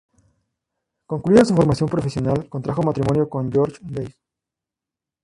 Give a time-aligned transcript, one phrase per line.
[1.05, 4.17] Concluida su formación profesional, contrajo matrimonio con Roger Gage.